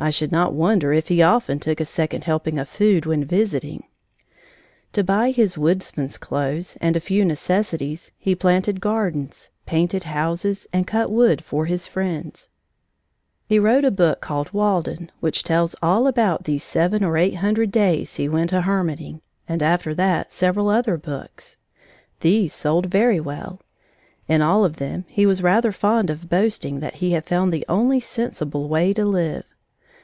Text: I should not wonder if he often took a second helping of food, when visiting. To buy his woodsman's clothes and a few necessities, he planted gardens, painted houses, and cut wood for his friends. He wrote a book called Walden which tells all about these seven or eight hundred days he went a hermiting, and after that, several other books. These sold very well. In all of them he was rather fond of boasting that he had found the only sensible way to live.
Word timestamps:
I 0.00 0.10
should 0.10 0.30
not 0.30 0.54
wonder 0.54 0.92
if 0.92 1.08
he 1.08 1.22
often 1.22 1.58
took 1.58 1.80
a 1.80 1.84
second 1.84 2.22
helping 2.22 2.56
of 2.56 2.68
food, 2.68 3.04
when 3.04 3.24
visiting. 3.24 3.82
To 4.92 5.02
buy 5.02 5.32
his 5.32 5.58
woodsman's 5.58 6.18
clothes 6.18 6.78
and 6.80 6.96
a 6.96 7.00
few 7.00 7.24
necessities, 7.24 8.12
he 8.16 8.36
planted 8.36 8.80
gardens, 8.80 9.48
painted 9.66 10.04
houses, 10.04 10.68
and 10.72 10.86
cut 10.86 11.10
wood 11.10 11.42
for 11.42 11.66
his 11.66 11.88
friends. 11.88 12.48
He 13.48 13.58
wrote 13.58 13.84
a 13.84 13.90
book 13.90 14.20
called 14.20 14.52
Walden 14.52 15.10
which 15.18 15.42
tells 15.42 15.74
all 15.82 16.06
about 16.06 16.44
these 16.44 16.62
seven 16.62 17.02
or 17.02 17.16
eight 17.16 17.34
hundred 17.34 17.72
days 17.72 18.14
he 18.14 18.28
went 18.28 18.52
a 18.52 18.60
hermiting, 18.60 19.20
and 19.48 19.64
after 19.64 19.96
that, 19.96 20.32
several 20.32 20.68
other 20.68 20.96
books. 20.96 21.56
These 22.20 22.54
sold 22.54 22.86
very 22.86 23.18
well. 23.18 23.60
In 24.28 24.42
all 24.42 24.64
of 24.64 24.76
them 24.76 25.06
he 25.08 25.26
was 25.26 25.42
rather 25.42 25.72
fond 25.72 26.08
of 26.08 26.30
boasting 26.30 26.78
that 26.78 26.94
he 27.02 27.10
had 27.14 27.24
found 27.26 27.52
the 27.52 27.66
only 27.68 27.98
sensible 27.98 28.68
way 28.68 28.92
to 28.92 29.04
live. 29.04 29.42